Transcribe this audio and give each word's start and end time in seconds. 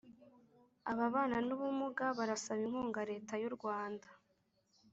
Ababana 0.91 1.35
ni 1.45 1.51
ubumuga 1.55 2.05
barasaba 2.17 2.61
inkunga 2.67 3.01
reta 3.11 3.33
y’ 3.41 3.43
urwanda 3.49 4.07